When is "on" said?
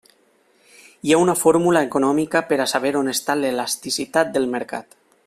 3.03-3.15